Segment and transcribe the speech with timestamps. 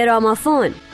[0.00, 0.89] گرامافون دوستای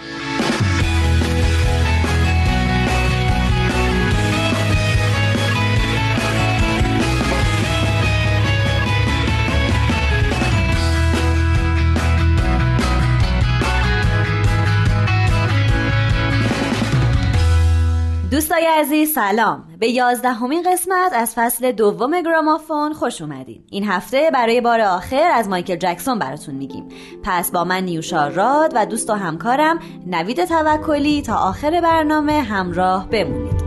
[18.76, 19.64] عزیز سلام.
[19.80, 23.64] به یازدهمین قسمت از فصل دوم گرامافون خوش اومدین.
[23.70, 26.88] این هفته برای بار آخر از مایکل جکسون براتون میگیم.
[27.22, 33.08] پس با من نیوشا راد و دوست و همکارم نوید توکلی تا آخر برنامه همراه
[33.08, 33.66] بمونید.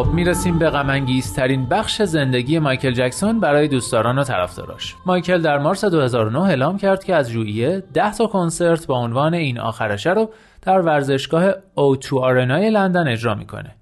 [0.00, 4.96] خب می‌رسیم به غمانگیزترین بخش زندگی مایکل جکسون برای دوستداران و طرفداراش.
[5.06, 9.58] مایکل در مارس 2009 اعلام کرد که از ژوئیه 10 تا کنسرت با عنوان این
[9.58, 10.30] آخرشه رو
[10.62, 13.76] در ورزشگاه او2 آرنای لندن اجرا می‌کنه.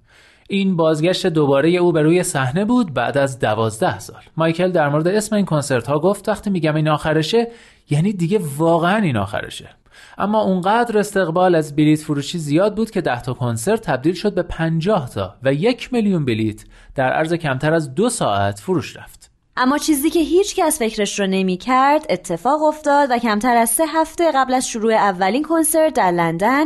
[0.51, 4.21] این بازگشت دوباره او به روی صحنه بود بعد از دوازده سال.
[4.37, 7.47] مایکل در مورد اسم این کنسرت ها گفت وقتی میگم این آخرشه
[7.89, 9.69] یعنی دیگه واقعا این آخرشه.
[10.17, 14.43] اما اونقدر استقبال از بلیت فروشی زیاد بود که 10 تا کنسرت تبدیل شد به
[14.43, 16.63] 50 تا و یک میلیون بلیت
[16.95, 19.28] در عرض کمتر از دو ساعت فروش رفت.
[19.61, 23.83] اما چیزی که هیچ کس فکرش رو نمی کرد اتفاق افتاد و کمتر از سه
[23.87, 26.65] هفته قبل از شروع اولین کنسرت در لندن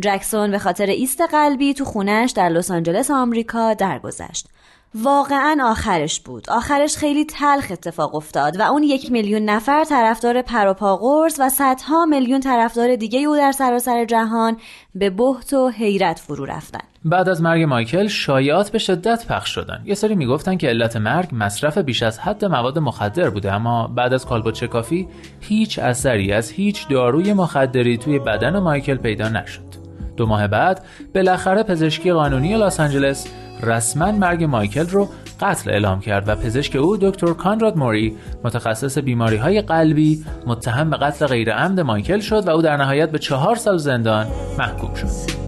[0.00, 4.46] جکسون به خاطر ایست قلبی تو خونش در لس آنجلس آمریکا درگذشت.
[4.94, 6.50] واقعا آخرش بود.
[6.50, 12.40] آخرش خیلی تلخ اتفاق افتاد و اون یک میلیون نفر طرفدار پروپاقرص و صدها میلیون
[12.40, 14.56] طرفدار دیگه او در سراسر جهان
[14.94, 16.80] به بهت و حیرت فرو رفتن.
[17.04, 19.82] بعد از مرگ مایکل شایعات به شدت پخش شدن.
[19.84, 24.14] یه سری می‌گفتن که علت مرگ مصرف بیش از حد مواد مخدر بوده اما بعد
[24.14, 25.08] از کالبد شکافی
[25.40, 29.70] هیچ اثری از هیچ داروی مخدری توی بدن مایکل پیدا نشد.
[30.16, 30.84] دو ماه بعد
[31.14, 33.26] بالاخره پزشکی قانونی لاس آنجلس
[33.62, 35.08] رسما مرگ مایکل رو
[35.40, 40.96] قتل اعلام کرد و پزشک او دکتر کانراد موری متخصص بیماری های قلبی متهم به
[40.96, 44.26] قتل غیر عمد مایکل شد و او در نهایت به چهار سال زندان
[44.58, 45.39] محکوم شد.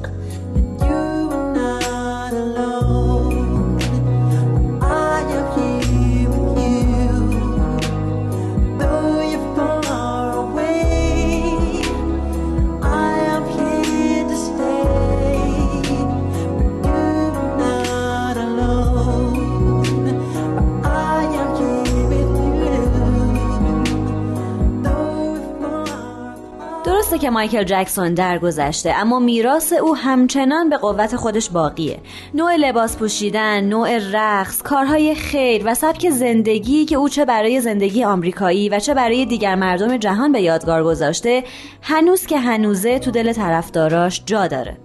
[27.19, 31.99] که مایکل جکسون درگذشته اما میراث او همچنان به قوت خودش باقیه.
[32.35, 38.05] نوع لباس پوشیدن نوع رقص کارهای خیر و سبک زندگی که او چه برای زندگی
[38.05, 41.45] آمریکایی و چه برای دیگر مردم جهان به یادگار گذاشته
[41.83, 44.77] هنوز که هنوزه تو دل طرفداراش جا داره.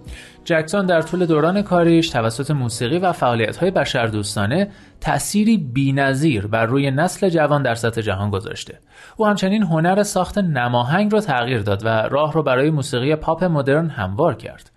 [0.48, 4.70] جکسون در طول دوران کاریش توسط موسیقی و فعالیت‌های بشردوستانه
[5.00, 8.78] تأثیری بینظیر بر روی نسل جوان در سطح جهان گذاشته.
[9.16, 13.88] او همچنین هنر ساخت نماهنگ را تغییر داد و راه را برای موسیقی پاپ مدرن
[13.88, 14.70] هموار کرد.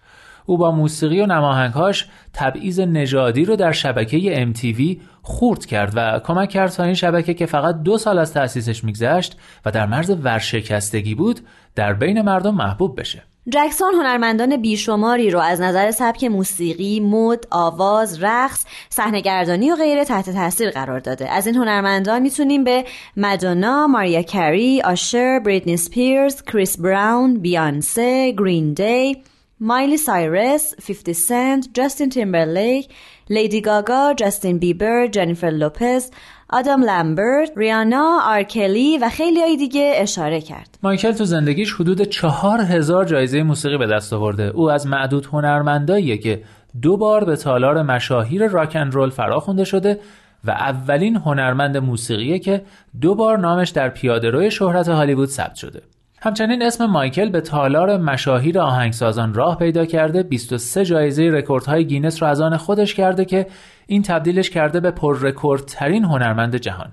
[0.45, 6.49] او با موسیقی و نماهنگهاش تبعیض نژادی رو در شبکه MTV خورد کرد و کمک
[6.49, 11.15] کرد تا این شبکه که فقط دو سال از تأسیسش میگذشت و در مرز ورشکستگی
[11.15, 11.39] بود
[11.75, 13.23] در بین مردم محبوب بشه.
[13.49, 20.29] جکسون هنرمندان بیشماری رو از نظر سبک موسیقی، مد، آواز، رقص، صحنه‌گردانی و غیره تحت
[20.29, 21.29] تاثیر قرار داده.
[21.29, 22.85] از این هنرمندان می‌تونیم به
[23.17, 29.23] مدونا، ماریا کری، آشر، بریتنی اسپیرز، کریس براون، بیانسه، گرین دی،
[29.59, 32.89] مایلی سایرس، 50 سنت، جاستین تیمبرلیک،
[33.29, 36.11] لیدی گاگا، جاستین بیبر، جنیفر لوپز،
[36.51, 40.77] آدم لمبرت، ریانا، آر کلی و خیلی های دیگه اشاره کرد.
[40.83, 44.43] مایکل تو زندگیش حدود چهار هزار جایزه موسیقی به دست آورده.
[44.43, 46.43] او از معدود هنرمنداییه که
[46.81, 49.99] دو بار به تالار مشاهیر راک‌اند‌رول فرا خونده شده
[50.43, 52.61] و اولین هنرمند موسیقیه که
[53.01, 55.81] دو بار نامش در پیاده‌روی شهرت هالیوود ثبت شده.
[56.23, 60.23] همچنین اسم مایکل به تالار مشاهیر آهنگسازان راه پیدا کرده.
[60.23, 63.47] 23 جایزه رکوردهای گینس را از آن خودش کرده که
[63.87, 66.91] این تبدیلش کرده به پر ترین هنرمند جهان.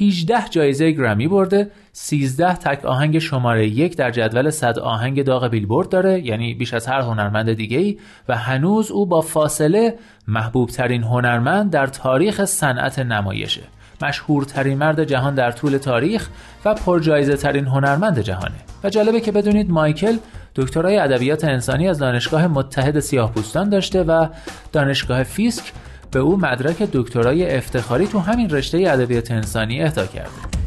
[0.00, 1.70] 18 جایزه گرمی برده.
[1.92, 6.86] 13 تک آهنگ شماره یک در جدول صد آهنگ داغ بیلبورد داره یعنی بیش از
[6.86, 9.94] هر هنرمند دیگه ای و هنوز او با فاصله
[10.28, 13.62] محبوب ترین هنرمند در تاریخ صنعت نمایشه.
[14.02, 16.28] مشهورترین مرد جهان در طول تاریخ
[16.64, 18.54] و پرجایزه ترین هنرمند جهانه.
[18.84, 20.16] و جالبه که بدونید مایکل
[20.54, 24.26] دکترای ادبیات انسانی از دانشگاه متحد سیاهپوستان داشته و
[24.72, 25.72] دانشگاه فیسک
[26.10, 30.59] به او مدرک دکترای افتخاری تو همین رشته ادبیات انسانی اهدا کرده.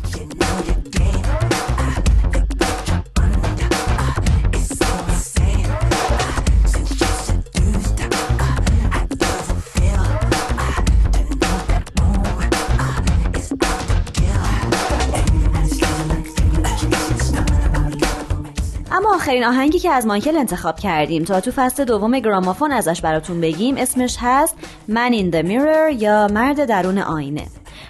[19.13, 21.23] آخرین آهنگی که از مایکل انتخاب کردیم.
[21.23, 24.55] تا تو فصل دوم گرامافون ازش براتون بگیم اسمش هست
[24.87, 27.47] Man in the Mirror یا مرد درون آینه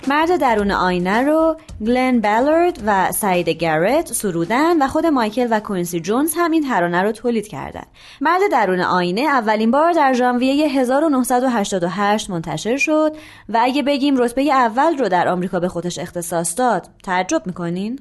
[0.07, 5.99] مرد درون آینه رو گلن بلارد و سایدا گرت سرودن و خود مایکل و کوینسی
[5.99, 7.85] جونز هم این ترانه رو تولید کردن.
[8.21, 13.15] مرد درون آینه اولین بار در ژانویه 1988 منتشر شد
[13.49, 17.99] و اگه بگیم رتبه اول رو در آمریکا به خودش اختصاص داد تعجب می‌کنین؟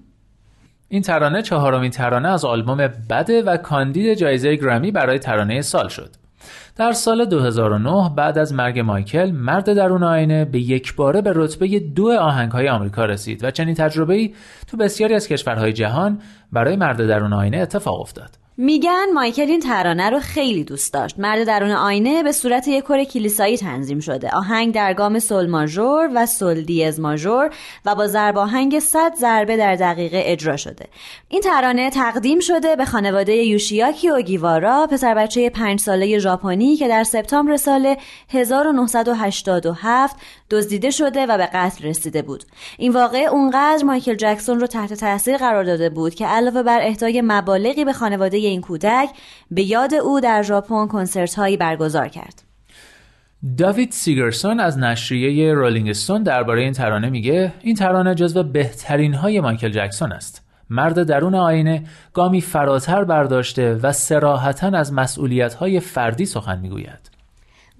[0.92, 6.10] این ترانه چهارمین ترانه از آلبوم بده و کاندید جایزه گرامی برای ترانه سال شد.
[6.76, 11.78] در سال 2009 بعد از مرگ مایکل مرد درون آینه به یک باره به رتبه
[11.78, 14.34] دو آهنگهای آمریکا رسید و چنین تجربه‌ای
[14.66, 16.18] تو بسیاری از کشورهای جهان
[16.52, 18.30] برای مرد درون آینه اتفاق افتاد.
[18.56, 21.18] میگن مایکل این ترانه رو خیلی دوست داشت.
[21.18, 24.30] مرد درون آینه به صورت یک کور کلیسایی تنظیم شده.
[24.30, 27.50] آهنگ در گام سل ماژور و سل دیز ماژور
[27.84, 30.86] و با ضرب آهنگ 100 ضربه در دقیقه اجرا شده.
[31.28, 37.04] این ترانه تقدیم شده به خانواده یوشیاکی اوگیوارا پسر بچه پنج ساله ژاپنی که در
[37.04, 37.94] سپتامبر سال
[38.28, 40.16] 1987
[40.50, 42.44] دزدیده شده و به قتل رسیده بود.
[42.78, 47.22] این واقعه اونقدر مایکل جکسون رو تحت تاثیر قرار داده بود که علاوه بر اهدای
[47.24, 49.08] مبالغی به خانواده این کودک
[49.50, 52.42] به یاد او در ژاپن کنسرت هایی برگزار کرد.
[53.58, 59.40] داوید سیگرسون از نشریه رولینگ استون درباره این ترانه میگه این ترانه جزو بهترین های
[59.40, 60.42] مایکل جکسون است.
[60.70, 67.11] مرد درون آینه گامی فراتر برداشته و سراحتا از مسئولیت های فردی سخن می‌گوید.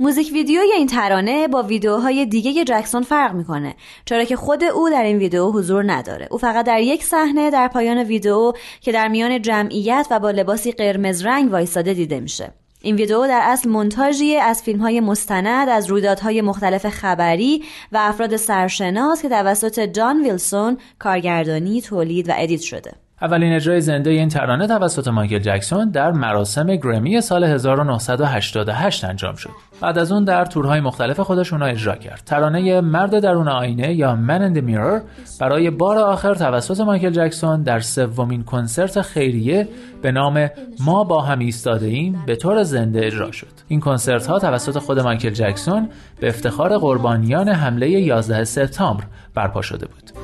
[0.03, 5.03] موزیک ویدیوی این ترانه با ویدیوهای دیگه جکسون فرق می‌کنه چرا که خود او در
[5.03, 9.43] این ویدیو حضور نداره او فقط در یک صحنه در پایان ویدیو که در میان
[9.43, 14.63] جمعیت و با لباسی قرمز رنگ وایساده دیده میشه این ویدیو در اصل مونتاژی از
[14.63, 21.81] فیلم های مستند از رویدادهای مختلف خبری و افراد سرشناس که توسط جان ویلسون کارگردانی،
[21.81, 22.93] تولید و ادیت شده.
[23.23, 29.51] اولین اجرای زنده این ترانه توسط مایکل جکسون در مراسم گرمی سال 1988 انجام شد.
[29.81, 32.23] بعد از اون در تورهای مختلف خودش اونها اجرا کرد.
[32.27, 35.03] ترانه مرد درون آینه یا Man in the Mirror
[35.41, 39.69] برای بار آخر توسط مایکل جکسون در سومین کنسرت خیریه
[40.03, 40.49] به نام
[40.81, 43.53] ما با هم ایستاده ایم به طور زنده اجرا شد.
[43.69, 45.89] این کنسرت ها توسط خود مایکل جکسون
[46.21, 49.05] به افتخار قربانیان حمله 11 سپتامبر
[49.35, 50.22] برپا شده بود.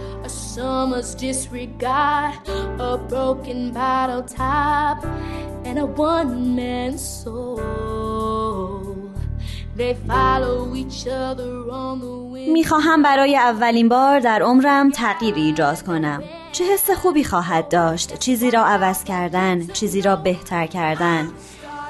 [0.54, 2.34] Summer's disregard,
[2.90, 4.98] a broken bottle top,
[5.66, 8.82] and a one man soul.
[9.78, 11.52] They follow each other
[11.82, 12.18] on the
[12.52, 16.22] می‌خواهم برای اولین بار در عمرم تغییری ایجاد کنم.
[16.52, 21.28] چه حس خوبی خواهد داشت؟ چیزی را عوض کردن چیزی را بهتر کردن.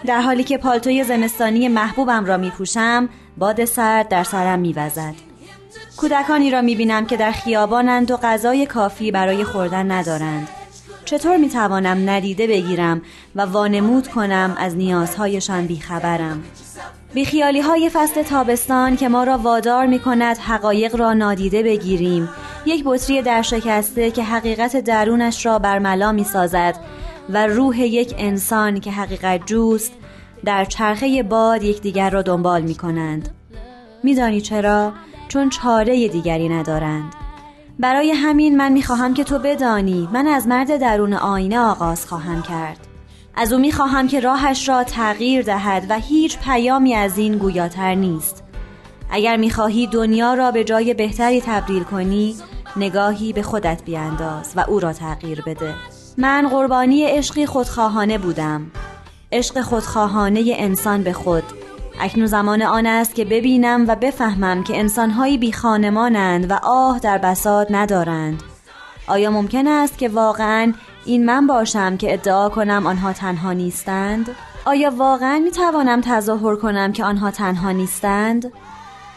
[0.06, 3.08] در حالی که پالتوی زمستانی محبوبم را میپوشم
[3.38, 5.27] باد سرد در سرم میوزد.
[6.00, 10.48] کودکانی را می‌بینم که در خیابانند و غذای کافی برای خوردن ندارند.
[11.04, 13.02] چطور می‌توانم ندیده بگیرم
[13.36, 16.42] و وانمود کنم از نیازهایشان بیخبرم؟
[17.14, 22.28] بیخیالی های فصل تابستان که ما را وادار می کند حقایق را نادیده بگیریم.
[22.66, 26.74] یک بطری در شکسته که حقیقت درونش را برملا می سازد
[27.28, 29.92] و روح یک انسان که حقیقت جوست
[30.44, 33.28] در چرخه باد یکدیگر را دنبال می کنند
[34.02, 34.92] میدانی چرا؟
[35.28, 37.14] چون چاره دیگری ندارند.
[37.78, 42.78] برای همین من می‌خواهم که تو بدانی من از مرد درون آینه آغاز خواهم کرد.
[43.36, 48.44] از او می‌خواهم که راهش را تغییر دهد و هیچ پیامی از این گویاتر نیست.
[49.10, 52.36] اگر می‌خواهی دنیا را به جای بهتری تبدیل کنی
[52.76, 55.74] نگاهی به خودت بیانداز و او را تغییر بده.
[56.18, 58.66] من قربانی عشقی خودخواهانه بودم.
[59.32, 61.44] عشق خودخواهانه انسان به خود
[62.00, 67.18] اکنون زمان آن است که ببینم و بفهمم که انسانهایی بی خانمانند و آه در
[67.18, 68.42] بساط ندارند
[69.06, 70.72] آیا ممکن است که واقعا
[71.04, 74.30] این من باشم که ادعا کنم آنها تنها نیستند؟
[74.64, 78.52] آیا واقعا می توانم تظاهر کنم که آنها تنها نیستند؟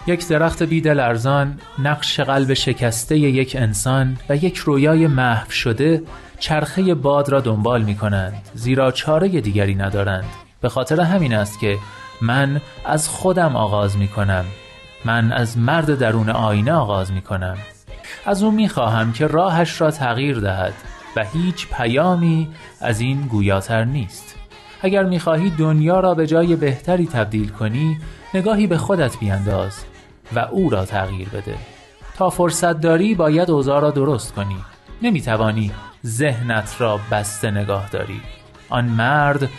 [0.07, 6.03] یک درخت بیدل ارزان نقش قلب شکسته یک انسان و یک رویای محو شده
[6.39, 10.25] چرخه باد را دنبال می کنند زیرا چاره دیگری ندارند
[10.61, 11.77] به خاطر همین است که
[12.21, 14.45] من از خودم آغاز می کنم
[15.05, 17.57] من از مرد درون آینه آغاز می کنم
[18.25, 20.73] از او می خواهم که راهش را تغییر دهد
[21.15, 22.47] و هیچ پیامی
[22.81, 24.35] از این گویاتر نیست.
[24.81, 27.97] اگر می خواهی دنیا را به جای بهتری تبدیل کنی
[28.33, 29.85] نگاهی به خودت بیانداز
[30.35, 31.55] و او را تغییر بده.
[32.17, 34.57] تا فرصت داری باید اوضاع را درست کنی.
[35.01, 35.71] نمی توانی
[36.05, 38.21] ذهنت را بسته نگاه داری
[38.69, 39.49] آن مرد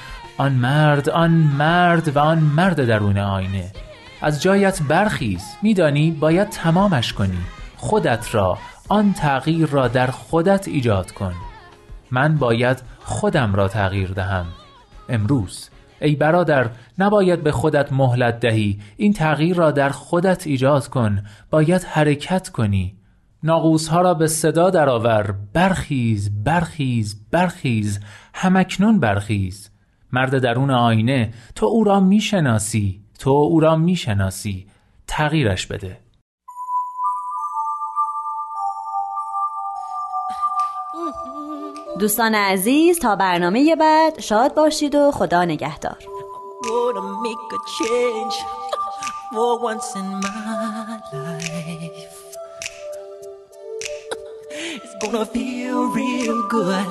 [0.43, 3.73] آن مرد آن مرد و آن مرد درون آینه.
[4.23, 7.39] از جایت برخیز میدانی باید تمامش کنی.
[7.77, 8.59] خودت را
[8.89, 11.35] آن تغییر را در خودت ایجاد کن.
[12.11, 14.47] من باید خودم را تغییر دهم.
[15.09, 15.71] امروز
[16.01, 18.81] ای برادر نباید به خودت مهلت دهی.
[18.97, 21.25] این تغییر را در خودت ایجاد کن.
[21.51, 22.97] باید حرکت کنی.
[23.43, 25.35] ناقوس ها را به صدا درآور.
[25.53, 28.01] برخیز برخیز برخیز.
[28.35, 29.72] همکنون برخیز.
[30.13, 34.67] مرد درون آینه تو او را می‌شناسی تو او را می‌شناسی.
[35.07, 35.99] تغییرش بده.
[42.01, 45.99] دوستان عزیز تا برنامه بعد شاد باشید و خدا نگهدار.
[54.85, 56.91] It's gonna feel real good.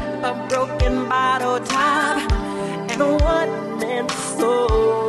[0.23, 2.31] a broken bottle top
[2.91, 5.00] and a one man soul.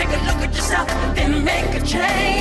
[0.00, 2.39] Take a look at yourself, then make a change.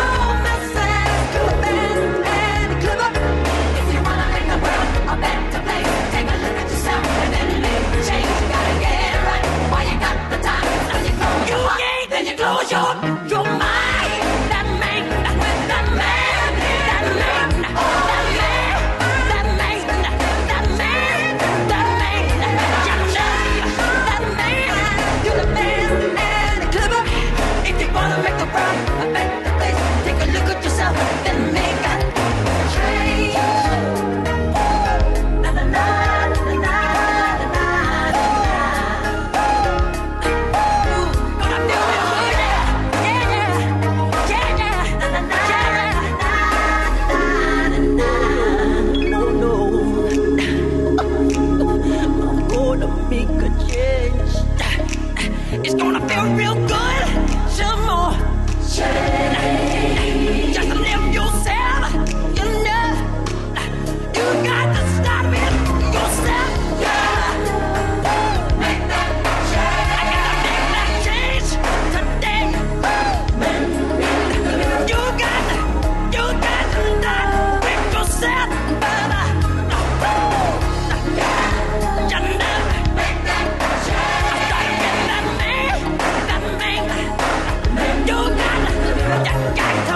[0.00, 0.27] Oh.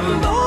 [0.03, 0.42] 한 번.